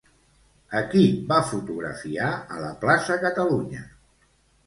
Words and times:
A 0.77 0.79
qui 0.93 1.01
va 1.31 1.37
fotografiar 1.49 2.31
a 2.55 2.59
la 2.63 2.71
plaça 2.85 3.17
Catalunya? 3.27 3.85